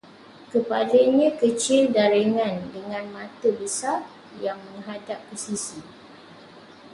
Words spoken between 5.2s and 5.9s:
ke sisi